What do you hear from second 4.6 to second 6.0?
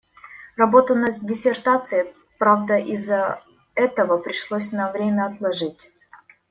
на время отложить.